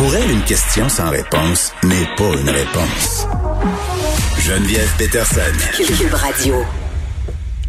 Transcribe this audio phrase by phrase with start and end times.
[0.00, 3.26] Pour elle, une question sans réponse n'est pas une réponse.
[4.38, 5.42] Geneviève Peterson.
[5.76, 6.54] Cube Radio.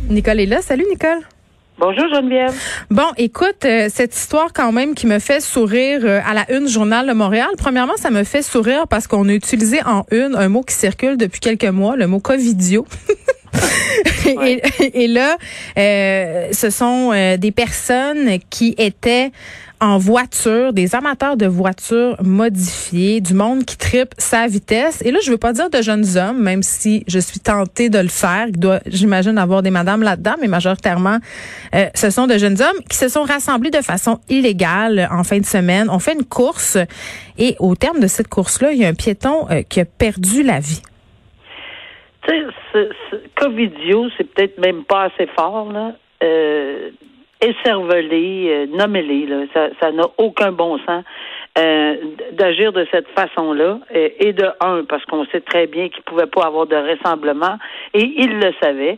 [0.07, 0.61] Nicole est là.
[0.61, 1.19] Salut, Nicole.
[1.77, 2.53] Bonjour Geneviève.
[2.89, 6.69] Bon, écoute, euh, cette histoire quand même qui me fait sourire euh, à la une
[6.69, 7.49] Journal de Montréal.
[7.57, 11.17] Premièrement, ça me fait sourire parce qu'on a utilisé en une un mot qui circule
[11.17, 12.87] depuis quelques mois, le mot covidio.
[14.25, 15.37] et, et, là,
[15.77, 19.31] euh, ce sont euh, des personnes qui étaient
[19.81, 25.01] en voiture, des amateurs de voitures modifiées, du monde qui tripe sa vitesse.
[25.03, 27.97] Et là, je veux pas dire de jeunes hommes, même si je suis tentée de
[27.97, 28.45] le faire.
[28.47, 31.17] Il doit, j'imagine, avoir des madames là-dedans, mais majoritairement,
[31.73, 35.39] euh, ce sont de jeunes hommes qui se sont rassemblés de façon illégale en fin
[35.39, 35.89] de semaine.
[35.89, 36.77] On fait une course
[37.39, 40.43] et au terme de cette course-là, il y a un piéton euh, qui a perdu
[40.43, 40.81] la vie.
[42.27, 45.93] Tu sais, ce, Covidio, c'est peut-être même pas assez fort, là.
[46.23, 46.91] Euh,
[47.41, 49.69] écervelé, euh, là.
[49.79, 51.03] Ça, n'a aucun bon sens.
[51.57, 51.95] Euh,
[52.33, 56.27] d'agir de cette façon-là, et, et, de un, parce qu'on sait très bien qu'il pouvait
[56.27, 57.57] pas avoir de rassemblement,
[57.93, 58.97] et il le savait.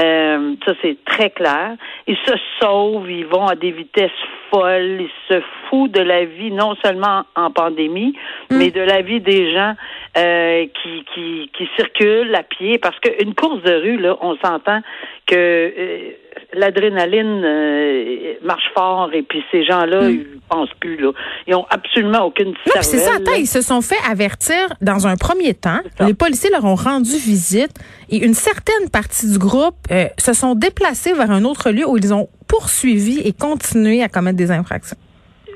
[0.00, 1.76] Euh, ça, c'est très clair.
[2.06, 4.10] Ils se sauvent, ils vont à des vitesses
[4.50, 8.14] folles, ils se foutent de la vie, non seulement en pandémie,
[8.50, 8.58] Mm.
[8.58, 9.74] mais de la vie des gens
[10.16, 12.78] euh, qui, qui, qui circulent à pied.
[12.78, 14.80] Parce qu'une course de rue, là, on s'entend
[15.26, 16.10] que euh,
[16.54, 20.10] l'adrénaline euh, marche fort et puis ces gens-là, Mm.
[20.10, 21.12] ils pensent plus, là.
[21.46, 23.16] Ils ont absolument aucune Non, c'est ça.
[23.16, 25.80] Attends, ils se sont fait avertir dans un premier temps.
[26.00, 27.72] Les policiers leur ont rendu visite
[28.10, 31.96] et une certaine partie du groupe euh, se sont déplacés vers un autre lieu où
[31.96, 34.98] ils ont poursuivi et continué à commettre des infractions.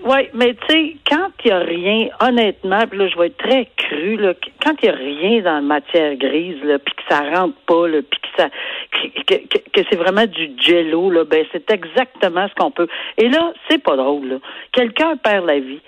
[0.09, 3.39] Oui, mais tu sais, quand il n'y a rien, honnêtement, puis là, je vais être
[3.39, 7.03] très cru, là, qu- quand il n'y a rien dans la matière grise, puis que
[7.09, 8.49] ça rentre pas, là, puis que ça
[8.93, 12.87] que, que, c'est vraiment du jello, là, ben c'est exactement ce qu'on peut.
[13.19, 14.37] Et là, c'est pas drôle, là.
[14.73, 15.81] Quelqu'un perd la vie.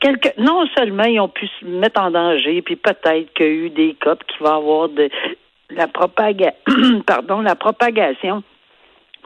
[0.00, 3.52] Quelque, non seulement ils ont pu se mettre en danger, puis peut-être qu'il y a
[3.52, 5.10] eu des cas qu'il va avoir de
[5.70, 6.54] la propaga
[7.06, 8.44] pardon, la propagation.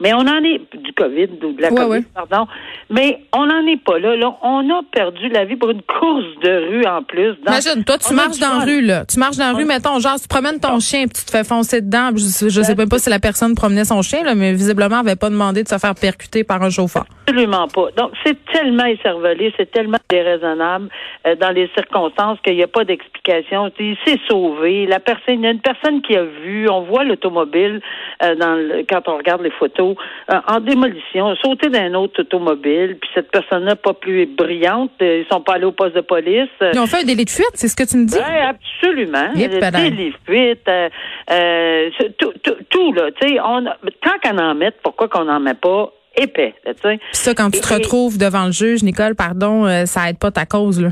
[0.01, 2.03] Mais on en est du COVID ou de la Ouais, COVID, ouais.
[2.13, 2.47] pardon.
[2.89, 4.35] Mais on n'en est pas là, là.
[4.41, 7.35] On a perdu la vie pour une course de rue en plus.
[7.45, 9.05] Dans- Imagine, toi, tu marches dans la rue, là.
[9.05, 11.43] Tu marches dans la rue, mettons, genre, tu promènes ton chien, puis tu te fais
[11.43, 12.09] foncer dedans.
[12.15, 15.07] Je, je sais même pas si la personne promenait son chien, là, mais visiblement, elle
[15.09, 17.05] avait pas demandé de se faire percuter par un chauffeur.
[17.27, 17.87] Absolument pas.
[17.95, 20.89] Donc, c'est tellement écervelé, c'est tellement déraisonnable
[21.27, 23.71] euh, dans les circonstances qu'il n'y a pas d'explication.
[23.79, 24.85] Il s'est sauvé.
[24.87, 27.79] La personne, il y a une personne qui a vu, on voit l'automobile
[28.23, 32.97] euh, dans le- quand on regarde les photos euh, en démolition, sauter d'un autre automobile,
[32.99, 36.49] puis cette personne-là pas plus brillante, euh, ils sont pas allés au poste de police.
[36.73, 38.15] Ils ont fait un délit de fuite, c'est ce que tu me dis?
[38.15, 39.29] oui, absolument.
[39.35, 40.89] Euh, fuites, euh,
[41.31, 43.09] euh, c'est tout, tout, tout, là.
[43.21, 46.97] Tu sais, tant qu'on en met, pourquoi qu'on n'en met pas épais, tu sais?
[46.97, 50.31] Puis ça, quand tu te Et- retrouves devant le juge, Nicole, pardon, ça aide pas
[50.31, 50.89] ta cause, là.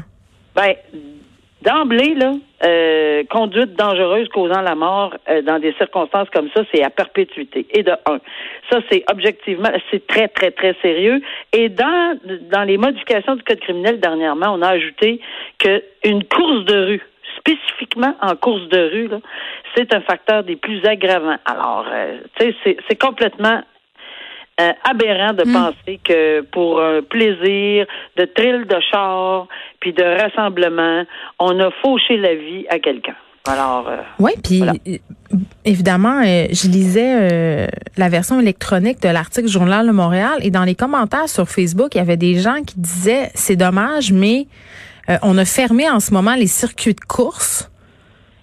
[0.55, 0.73] Ben,
[1.61, 2.33] d'emblée, là,
[2.65, 7.65] euh, conduite dangereuse causant la mort euh, dans des circonstances comme ça, c'est à perpétuité.
[7.71, 8.19] Et de un.
[8.71, 11.21] Ça, c'est objectivement, c'est très, très, très sérieux.
[11.53, 12.17] Et dans,
[12.51, 15.19] dans les modifications du Code criminel dernièrement, on a ajouté
[15.59, 17.01] que une course de rue,
[17.37, 19.19] spécifiquement en course de rue, là,
[19.75, 21.37] c'est un facteur des plus aggravants.
[21.45, 23.61] Alors, euh, tu sais, c'est- c'est complètement
[24.59, 27.85] euh, aberrant de penser que pour un plaisir
[28.17, 29.47] de thrill de char
[29.81, 31.03] puis de rassemblement,
[31.39, 33.15] on a fauché la vie à quelqu'un.
[33.47, 34.73] Alors, euh, Oui, puis Voilà.
[34.87, 34.97] euh,
[35.65, 40.63] évidemment, euh, je lisais euh, la version électronique de l'article Journal de Montréal et dans
[40.63, 44.45] les commentaires sur Facebook, il y avait des gens qui disaient c'est dommage, mais
[45.09, 47.67] euh, on a fermé en ce moment les circuits de course.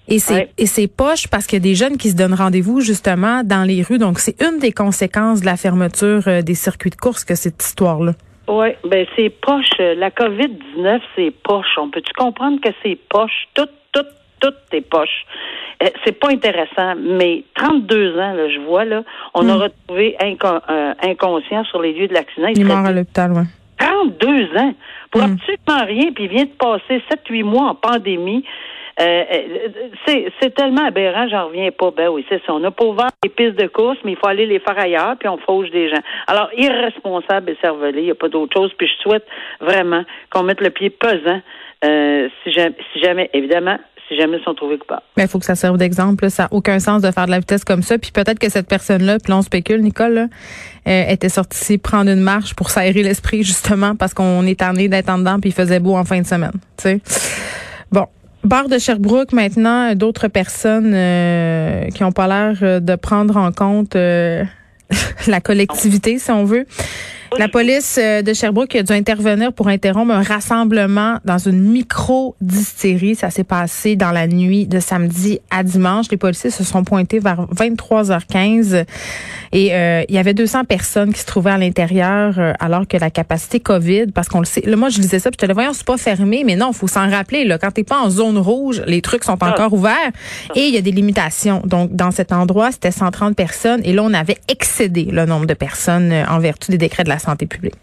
[0.08, 0.50] Et c'est Ouais.
[0.58, 3.62] et c'est poche parce qu'il y a des jeunes qui se donnent rendez-vous justement dans
[3.62, 3.98] les rues.
[3.98, 8.14] Donc c'est une des conséquences de la fermeture des circuits de course que cette histoire-là.
[8.48, 9.70] Oui, ben c'est poche.
[9.78, 11.76] La COVID-19, c'est poche.
[11.78, 13.46] On peut-tu comprendre que c'est poche?
[13.54, 14.04] Tout, tout,
[14.40, 15.24] tout est poche.
[15.82, 19.02] Euh, c'est pas intéressant, mais 32 ans, là, je vois, là,
[19.34, 22.48] on a retrouvé inco- euh, inconscient sur les lieux de l'accident.
[22.48, 23.44] Il est mort à l'hôpital, ouais.
[23.78, 24.74] 32 ans
[25.12, 25.36] pour Mm.
[25.36, 28.44] absolument rien, puis il vient de passer 7-8 mois en pandémie.
[29.00, 31.90] Euh, euh, c'est, tellement aberrant, j'en reviens pas.
[31.96, 32.52] Ben oui, c'est ça.
[32.52, 35.16] On n'a pas ouvert les pistes de course, mais il faut aller les faire ailleurs,
[35.18, 36.00] puis on fauche des gens.
[36.26, 38.72] Alors, irresponsable et cervelé, il n'y a pas d'autre chose.
[38.76, 39.26] Puis je souhaite
[39.60, 41.40] vraiment qu'on mette le pied pesant
[41.84, 43.78] euh, si, jamais, si jamais, évidemment,
[44.08, 45.02] si jamais ils sont trouvés coupables.
[45.16, 46.28] Mais il faut que ça serve d'exemple.
[46.28, 47.98] Ça n'a aucun sens de faire de la vitesse comme ça.
[47.98, 50.26] Puis peut-être que cette personne-là, puis là, on spécule, Nicole, là,
[50.88, 55.08] euh, était sortie prendre une marche pour s'aérer l'esprit, justement, parce qu'on est tanné d'être
[55.08, 56.58] en dedans, puis il faisait beau en fin de semaine.
[56.76, 57.67] Tu sais.
[58.44, 63.50] Bar de Sherbrooke, maintenant, d'autres personnes euh, qui ont pas l'air euh, de prendre en
[63.50, 64.44] compte euh,
[65.26, 66.66] la collectivité, si on veut.
[67.36, 73.16] La police euh, de Sherbrooke a dû intervenir pour interrompre un rassemblement dans une micro-distillerie.
[73.16, 76.06] Ça s'est passé dans la nuit de samedi à dimanche.
[76.10, 78.84] Les policiers se sont pointés vers 23h15
[79.52, 82.96] et euh, il y avait 200 personnes qui se trouvaient à l'intérieur euh, alors que
[82.96, 85.46] la capacité COVID, parce qu'on le sait, là, moi je disais ça, puis je te
[85.46, 87.44] le voyons, c'est pas fermé, mais non, faut s'en rappeler.
[87.44, 89.50] Là, quand t'es pas en zone rouge, les trucs sont ah.
[89.50, 90.12] encore ouverts
[90.54, 91.62] et il y a des limitations.
[91.64, 95.54] Donc dans cet endroit, c'était 130 personnes et là on avait excédé le nombre de
[95.54, 97.74] personnes en vertu des décrets de la santé publique.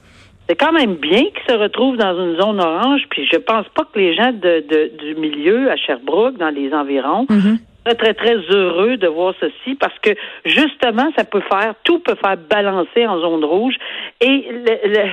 [0.48, 3.84] C'est quand même bien qu'ils se retrouvent dans une zone orange, puis je pense pas
[3.92, 4.64] que les gens de,
[5.04, 7.56] du milieu à Sherbrooke, dans les environs, mm
[7.86, 10.12] très, très, très heureux de voir ceci parce que
[10.44, 13.76] justement, ça peut faire, tout peut faire balancer en zone rouge.
[14.22, 15.10] Et le,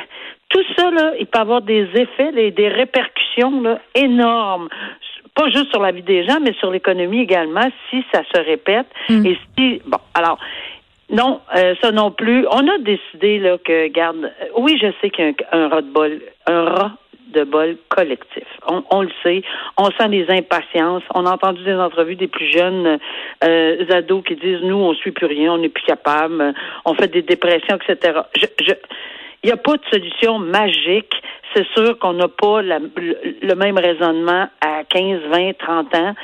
[0.49, 4.69] tout ça, là, il peut avoir des effets, des, des répercussions là, énormes
[5.35, 8.87] pas juste sur la vie des gens, mais sur l'économie également, si ça se répète.
[9.09, 9.27] Mm.
[9.27, 10.39] Et si, bon, alors,
[11.13, 12.47] non, euh, ça non plus.
[12.51, 15.83] On a décidé là que, garde, euh, oui, je sais qu'il y a un, rat
[15.83, 16.93] de bol, un rat
[17.35, 18.47] de bol collectif.
[18.67, 19.43] On, le sait.
[19.77, 21.03] On sent des impatiences.
[21.15, 22.99] On a entendu des entrevues des plus jeunes
[23.45, 26.55] euh, ados qui disent nous, on suit plus rien, on n'est plus capable,
[26.85, 28.21] on fait des dépressions, etc.
[28.37, 28.73] Je, je,
[29.43, 31.13] il n'y a pas de solution magique.
[31.55, 36.15] C'est sûr qu'on n'a pas le, même raisonnement à 15, 20, 30 ans,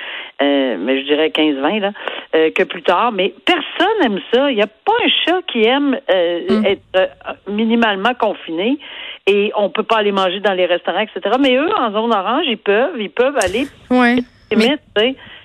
[0.41, 1.93] euh, mais je dirais 15, 20 là,
[2.35, 3.13] euh, que plus tard.
[3.13, 4.51] Mais personne aime ça.
[4.51, 6.65] Il n'y a pas un chat qui aime euh, mm.
[6.65, 7.11] être
[7.47, 8.79] minimalement confiné
[9.27, 11.37] et on peut pas aller manger dans les restaurants, etc.
[11.39, 13.67] Mais eux, en zone orange, ils peuvent, ils peuvent aller.
[13.91, 14.17] Ouais.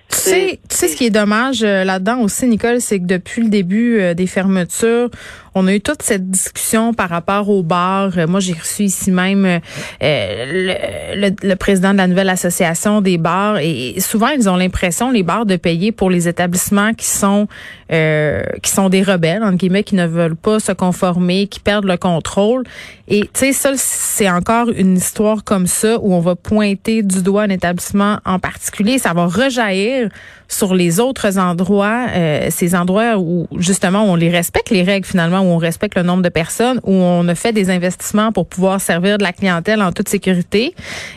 [0.10, 3.50] Tu sais, tu sais ce qui est dommage là-dedans aussi, Nicole, c'est que depuis le
[3.50, 5.10] début des fermetures,
[5.56, 8.18] on a eu toute cette discussion par rapport au bar.
[8.18, 9.60] Euh, moi, j'ai reçu ici même euh,
[10.02, 15.24] le, le, président de la nouvelle association des bars et souvent ils ont l'impression les
[15.24, 17.48] bars de payer pour les établissements qui sont
[17.92, 21.86] euh, qui sont des rebelles entre guillemets qui ne veulent pas se conformer, qui perdent
[21.86, 22.64] le contrôle.
[23.08, 27.22] Et tu sais ça c'est encore une histoire comme ça où on va pointer du
[27.22, 30.10] doigt un établissement en particulier, ça va rejaillir
[30.48, 35.42] sur les autres endroits, euh, ces endroits où justement on les respecte les règles finalement,
[35.44, 38.82] où on respecte le nombre de personnes, où on a fait des investissements pour pouvoir
[38.82, 40.76] servir de la clientèle en toute sécurité.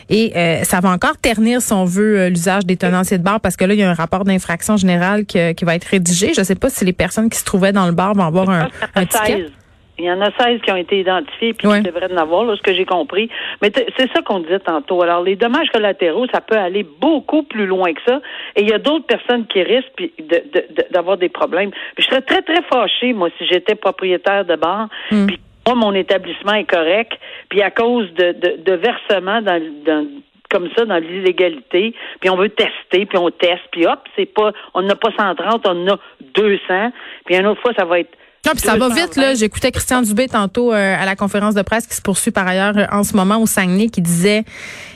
[0.09, 3.39] Et euh, ça va encore ternir, si on veut, euh, l'usage des tenanciers de bar,
[3.39, 6.33] parce que là, il y a un rapport d'infraction générale qui, qui va être rédigé.
[6.33, 8.49] Je ne sais pas si les personnes qui se trouvaient dans le bar vont avoir
[8.49, 9.47] un, un ticket.
[9.99, 11.81] Il y en a 16 qui ont été identifiés, puis ouais.
[11.81, 13.29] devraient en avoir, là, ce que j'ai compris.
[13.61, 15.01] Mais c'est ça qu'on disait tantôt.
[15.01, 18.21] Alors, les dommages collatéraux, ça peut aller beaucoup plus loin que ça.
[18.55, 20.11] Et il y a d'autres personnes qui risquent
[20.91, 21.71] d'avoir des problèmes.
[21.95, 25.25] Puis je serais très, très fâchée, moi, si j'étais propriétaire de bar, mm.
[25.25, 27.13] puis moi, mon établissement est correct,
[27.49, 28.31] puis à cause de,
[28.63, 30.07] de, versements dans, dans
[30.49, 34.53] comme ça dans l'illégalité, puis on veut tester, puis on teste, puis hop, c'est pas,
[34.73, 35.97] on n'a pas 130, on a
[36.35, 36.91] 200,
[37.25, 38.15] puis une autre fois, ça va être
[38.47, 39.33] non, puis ça va vite là.
[39.33, 42.77] J'écoutais Christian Dubé tantôt euh, à la conférence de presse qui se poursuit par ailleurs
[42.77, 44.45] euh, en ce moment au Saguenay qui disait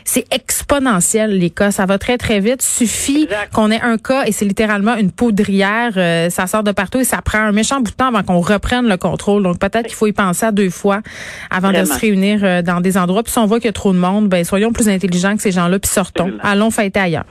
[0.06, 2.62] c'est exponentiel les cas, ça va très très vite.
[2.62, 7.00] Suffit qu'on ait un cas et c'est littéralement une poudrière, euh, ça sort de partout
[7.00, 9.44] et ça prend un méchant bout de temps avant qu'on reprenne le contrôle.
[9.44, 11.02] Donc peut-être qu'il faut y penser à deux fois
[11.50, 13.24] avant de se réunir dans des endroits.
[13.24, 15.42] Puis si on voit qu'il y a trop de monde, ben soyons plus intelligents que
[15.42, 16.32] ces gens-là puis sortons.
[16.42, 17.26] Allons fêter ailleurs.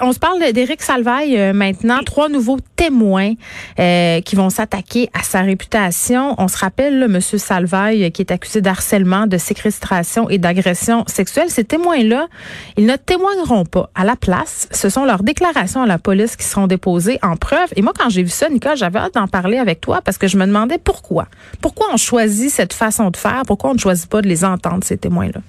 [0.00, 3.34] on se parle d'Éric Salvaille maintenant, trois nouveaux témoins
[3.76, 6.34] qui vont s'attaquer à sa réputation.
[6.38, 7.20] On se rappelle, M.
[7.20, 11.50] Salvaille, qui est accusé d'harcèlement, de séquestration et d'agression sexuelle.
[11.50, 12.28] Ces témoins-là,
[12.76, 13.90] ils ne témoigneront pas.
[13.94, 17.68] À la place, ce sont leurs déclarations à la police qui seront déposées en preuve.
[17.76, 20.28] Et moi, quand j'ai vu ça, Nicole, j'avais hâte d'en parler avec toi parce que
[20.28, 21.26] je me demandais pourquoi.
[21.60, 23.42] Pourquoi on choisit cette façon de faire?
[23.46, 25.40] Pourquoi on ne choisit pas de les entendre, ces témoins-là?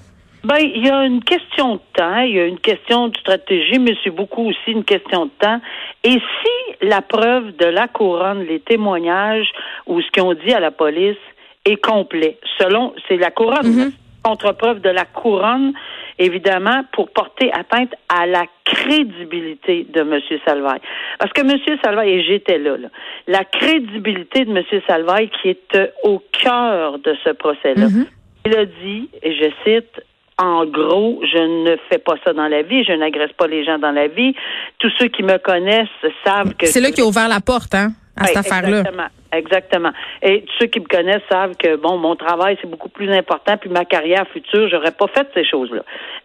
[0.47, 3.79] Ben, il y a une question de temps, il y a une question de stratégie,
[3.79, 5.59] mais c'est beaucoup aussi une question de temps.
[6.05, 9.51] Et si la preuve de la couronne, les témoignages
[9.87, 11.17] ou ce qu'ils ont dit à la police
[11.65, 13.91] est complet, selon, c'est la couronne, mm-hmm.
[14.23, 15.73] contre-preuve de la couronne,
[16.17, 20.17] évidemment, pour porter atteinte à la crédibilité de M.
[20.45, 20.79] Salvaille.
[21.19, 21.77] Parce que M.
[21.83, 22.87] Salvaille, et j'étais là, là,
[23.27, 24.63] la crédibilité de M.
[24.87, 27.87] Salvaille qui est au cœur de ce procès-là.
[27.87, 28.05] Mm-hmm.
[28.45, 30.01] Il a dit, et je cite,
[30.39, 33.79] en gros, je ne fais pas ça dans la vie, je n'agresse pas les gens
[33.79, 34.35] dans la vie.
[34.77, 35.87] Tous ceux qui me connaissent
[36.23, 36.67] savent que...
[36.67, 38.79] C'est là qui a ouvert la porte, hein, à cette affaire-là.
[38.79, 39.91] Exactement, exactement.
[40.21, 43.57] Et tous ceux qui me connaissent savent que, bon, mon travail, c'est beaucoup plus important,
[43.57, 45.81] puis ma carrière future, j'aurais pas fait ces choses-là.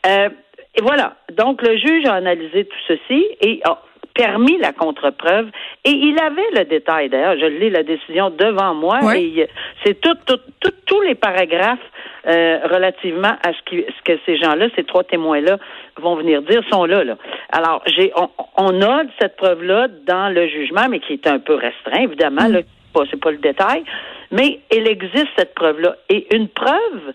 [0.06, 0.28] Euh,
[0.74, 1.16] et voilà.
[1.34, 3.78] Donc, le juge a analysé tout ceci et a
[4.14, 5.48] permis la contre-preuve
[5.84, 7.08] et il avait le détail.
[7.08, 9.48] D'ailleurs, je lis la décision devant moi et
[9.84, 10.38] c'est tout, tout,
[10.84, 11.78] tous les paragraphes
[12.26, 15.58] euh, relativement à ce, qui, ce que ces gens-là, ces trois témoins-là,
[16.00, 17.02] vont venir dire sont là.
[17.04, 17.16] là.
[17.50, 18.12] Alors, j'ai,
[18.56, 22.48] on, a cette preuve-là dans le jugement, mais qui est un peu restreint, évidemment.
[22.48, 22.62] Mm.
[22.94, 23.82] pas, c'est pas le détail,
[24.30, 25.96] mais il existe cette preuve-là.
[26.08, 27.12] Et une preuve,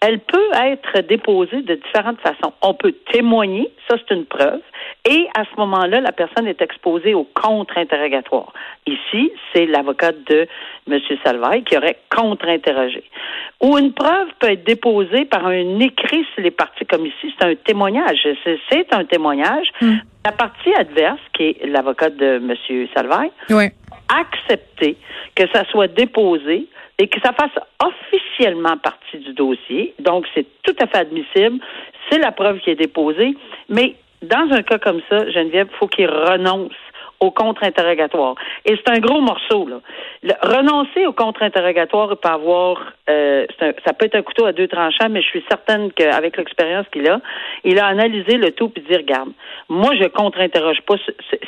[0.00, 2.54] elle peut être déposée de différentes façons.
[2.62, 4.60] On peut témoigner, ça c'est une preuve,
[5.08, 8.52] et à ce moment-là, la personne est exposée au contre-interrogatoire.
[8.86, 10.46] Ici, c'est l'avocat de
[10.90, 11.00] M.
[11.24, 13.04] Salvaille qui aurait contre-interrogé.
[13.62, 17.46] Ou une preuve peut être déposée par un écrit sur les parties, comme ici, c'est
[17.46, 18.26] un témoignage.
[18.70, 19.68] C'est un témoignage.
[19.80, 19.96] Hmm.
[20.24, 22.88] La partie adverse, qui est l'avocat de M.
[22.94, 23.66] Salvaille, oui.
[24.08, 24.96] accepter
[25.34, 26.66] que ça soit déposé
[27.00, 29.94] et que ça fasse officiellement partie du dossier.
[30.00, 31.58] Donc, c'est tout à fait admissible.
[32.10, 33.34] C'est la preuve qui est déposée.
[33.70, 36.74] Mais dans un cas comme ça, Geneviève, il faut qu'il renonce
[37.20, 38.34] au contre-interrogatoire.
[38.64, 39.80] Et c'est un gros morceau, là.
[40.42, 45.22] renoncer au contre-interrogatoire peut avoir, euh, ça peut être un couteau à deux tranchants, mais
[45.22, 47.20] je suis certaine qu'avec l'expérience qu'il a,
[47.64, 49.30] il a analysé le tout puis dit, regarde,
[49.68, 50.94] moi, je contre-interroge pas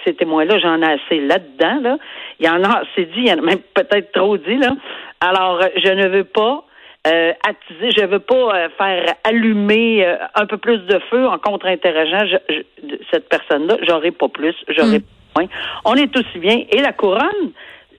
[0.05, 1.99] ces témoins-là, j'en ai assez là-dedans, là.
[2.39, 4.73] Il y en a assez dit, il y en a même peut-être trop dit, là.
[5.21, 6.65] Alors, je ne veux pas
[7.05, 11.37] euh, attiser, je veux pas euh, faire allumer euh, un peu plus de feu en
[11.37, 12.39] contre-interrogeant
[13.11, 13.79] cette personne-là.
[13.89, 15.05] J'aurai pas plus, j'aurai mm.
[15.85, 16.65] On est aussi bien.
[16.71, 17.53] Et la couronne,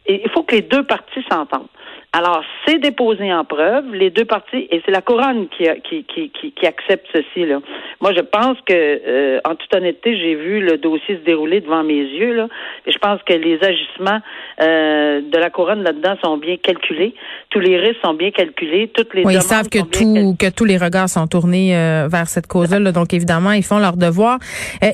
[0.08, 1.68] il faut que les deux parties s'entendent.
[2.16, 6.30] Alors, c'est déposé en preuve, les deux parties, et c'est la couronne qui, qui, qui,
[6.30, 7.44] qui, accepte ceci.
[7.48, 7.60] Là.
[8.02, 11.84] Moi, je pense que, euh, en toute honnêteté, j'ai vu le dossier se dérouler devant
[11.84, 12.48] mes yeux, là,
[12.86, 14.20] et je pense que les agissements
[14.62, 17.16] euh, de la couronne là-dedans sont bien calculés.
[17.50, 18.92] Tous les risques sont bien calculés.
[18.94, 22.28] Toutes les oui, ils savent que, tout, que tous les regards sont tournés euh, vers
[22.28, 24.38] cette cause-là, donc évidemment, ils font leur devoir.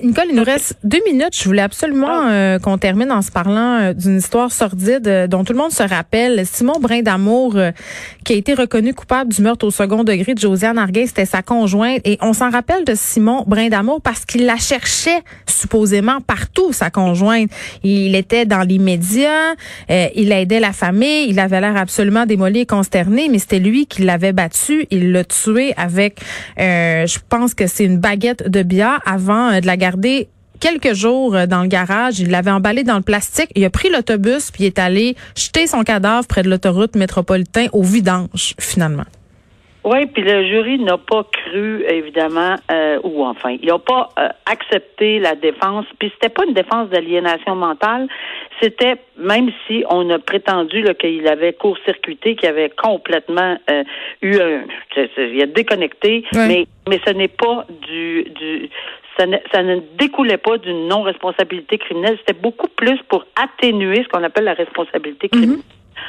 [0.03, 1.37] Nicole, il nous reste deux minutes.
[1.37, 2.59] Je voulais absolument ah.
[2.59, 6.45] qu'on termine en se parlant d'une histoire sordide dont tout le monde se rappelle.
[6.45, 7.71] Simon Brinda d'amour euh,
[8.23, 11.05] qui a été reconnu coupable du meurtre au second degré de Josiane Arguin.
[11.07, 12.01] C'était sa conjointe.
[12.05, 17.49] Et on s'en rappelle de Simon Brindamour parce qu'il la cherchait supposément partout, sa conjointe.
[17.83, 19.53] Il était dans les médias,
[19.89, 23.87] euh, il aidait la famille, il avait l'air absolument démoli et consterné, mais c'était lui
[23.87, 24.85] qui l'avait battu.
[24.91, 26.19] Il l'a tué avec,
[26.59, 31.35] euh, je pense que c'est une baguette de bière avant de la garder quelques jours
[31.35, 32.19] euh, dans le garage.
[32.19, 33.49] Il l'avait emballé dans le plastique.
[33.55, 37.67] Il a pris l'autobus puis il est allé jeter son cadavre près de l'autoroute métropolitain
[37.73, 39.05] au vidange, finalement.
[39.85, 44.27] Oui, puis le jury n'a pas cru, évidemment, euh, ou enfin, ils n'ont pas euh,
[44.45, 45.85] accepté la défense.
[45.97, 48.09] Puis c'était pas une défense d'aliénation mentale,
[48.61, 53.57] c'était même si on a prétendu qu'il avait court-circuité, qu'il avait complètement
[54.21, 54.63] eu un,
[55.17, 58.69] il a déconnecté, mais mais ce n'est pas du du
[59.51, 64.45] ça ne, découlait pas d'une non-responsabilité criminelle, c'était beaucoup plus pour atténuer ce qu'on appelle
[64.45, 65.39] la responsabilité mhm.
[65.39, 65.63] criminelle.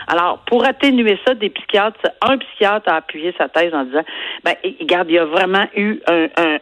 [0.07, 4.05] Alors, pour atténuer ça, des psychiatres, un psychiatre a appuyé sa thèse en disant,
[4.45, 6.59] ben, regarde, il y a vraiment eu un,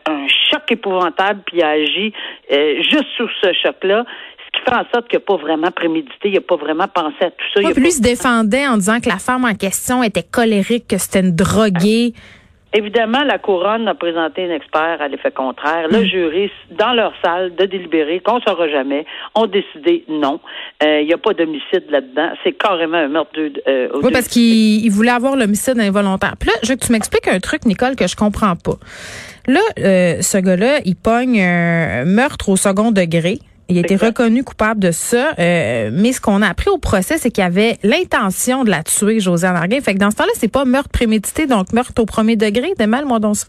[0.51, 2.13] choc épouvantable, puis il a agi
[2.51, 4.05] euh, juste sur ce choc-là
[4.49, 7.17] ce qui fait en sorte qu'il n'a pas vraiment prémédité, il n'a pas vraiment pensé
[7.21, 7.61] à tout ça.
[7.61, 11.35] lui se défendait en disant que la femme en question était colérique, que c'était une
[11.35, 12.15] droguée.
[12.75, 15.89] Évidemment, la couronne a présenté un expert à l'effet contraire.
[15.91, 16.05] Le hmm.
[16.05, 20.39] jury, dans leur salle de délibérer, qu'on ne saura jamais, ont décidé non.
[20.83, 22.31] Il euh, n'y a pas d'homicide là-dedans.
[22.45, 23.63] C'est carrément un meurtre de.
[23.67, 26.35] Euh, oui, parce qu'il voulait avoir l'homicide involontaire.
[26.39, 28.77] Puis là, je veux que tu m'expliques un truc, Nicole, que je comprends pas.
[29.47, 33.39] Là, euh, ce gars-là, il pogne un meurtre au second degré.
[33.71, 37.19] Il a été reconnu coupable de ça, euh, mais ce qu'on a appris au procès,
[37.19, 39.81] c'est qu'il avait l'intention de la tuer, Josiane Arguin.
[39.83, 42.73] Fait que dans ce temps-là, c'est pas meurtre prémédité, donc meurtre au premier degré.
[42.79, 43.47] De mal, moi, ça.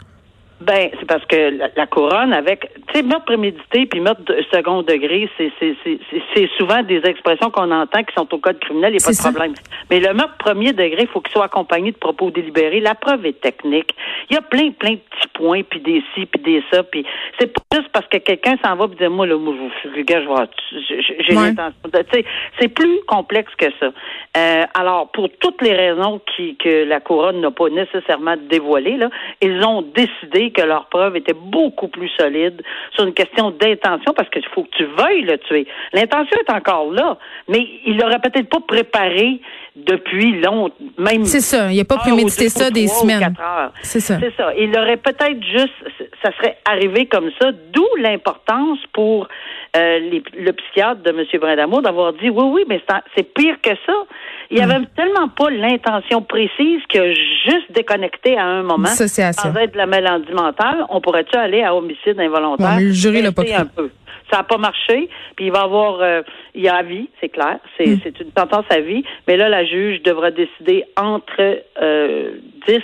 [0.62, 4.82] Ben, c'est parce que la, couronne, avec, tu sais, meurtre prémédité puis meurtre de second
[4.82, 6.00] degré, c'est, c'est, c'est,
[6.36, 9.14] c'est souvent des expressions qu'on entend qui sont au code criminel, il n'y a pas
[9.14, 9.54] de problème.
[9.90, 12.82] Mais le meurtre premier degré, il faut qu'il soit accompagné de propos délibérés.
[12.82, 13.96] La preuve est technique.
[14.30, 17.06] Il y a plein, plein de petits points, puis des ci, puis des ça, puis
[17.40, 19.54] c'est pas juste parce que quelqu'un s'en va et dit, moi, là, moi,
[19.84, 20.22] je, gars,
[20.72, 22.26] j'ai l'intention de, tu sais,
[22.60, 23.92] c'est plus complexe que ça.
[24.38, 29.10] Euh, alors, pour toutes les raisons qui, que la couronne n'a pas nécessairement dévoilées, là,
[29.42, 34.30] ils ont décidé que leur preuve était beaucoup plus solide sur une question d'intention parce
[34.30, 35.68] qu'il faut que tu veuilles le tuer.
[35.94, 37.18] L'intention est encore là,
[37.48, 39.40] mais il l'aurait peut-être pas préparé
[39.86, 41.26] depuis longtemps, même.
[41.26, 41.72] C'est ça.
[41.72, 43.34] Il n'a pas prémédité ça des semaines.
[43.82, 44.18] C'est ça.
[44.20, 44.54] C'est ça.
[44.58, 45.74] Il aurait peut-être juste,
[46.24, 49.28] ça serait arrivé comme ça, d'où l'importance pour
[49.76, 50.00] euh,
[50.38, 51.26] le psychiatre de M.
[51.40, 52.82] Brindamour d'avoir dit oui, oui, mais
[53.16, 53.94] c'est pire que ça.
[54.52, 54.88] Il n'y avait hmm.
[54.96, 60.34] tellement pas l'intention précise que juste déconnecté à un moment, sans être de la maladie
[60.34, 62.80] mentale, on pourrait-tu aller à homicide involontaire?
[62.80, 63.92] le jury l'a pas un peu.
[64.32, 66.22] Ça n'a pas marché, puis il va avoir, euh,
[66.54, 69.50] il y a à vie, c'est clair, c'est c'est une sentence à vie, mais là,
[69.50, 72.32] la juge devra décider entre euh,
[72.68, 72.80] 10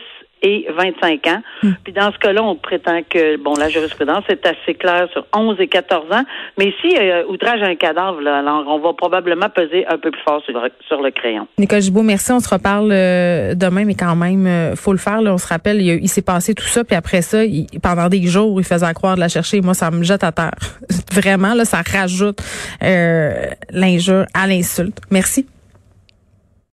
[0.45, 1.41] et 25 ans.
[1.63, 1.71] Hmm.
[1.83, 5.59] Puis dans ce cas-là, on prétend que, bon, la jurisprudence est assez claire sur 11
[5.59, 6.23] et 14 ans.
[6.59, 10.11] Mais si euh, outrage à un cadavre, là, alors on va probablement peser un peu
[10.11, 11.47] plus fort sur le, sur le crayon.
[11.57, 12.31] Nicole Gibault, merci.
[12.31, 15.21] On se reparle euh, demain, mais quand même, euh, faut le faire.
[15.21, 18.07] Là, on se rappelle, il, il s'est passé tout ça, puis après ça, il, pendant
[18.07, 19.61] des jours, il faisait croire de la chercher.
[19.61, 20.53] Moi, ça me jette à terre.
[21.11, 22.39] Vraiment, là, ça rajoute
[22.83, 24.99] euh, l'injure à l'insulte.
[25.09, 25.47] Merci.